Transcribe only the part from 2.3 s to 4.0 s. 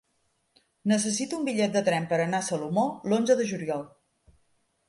a Salomó l'onze de juliol.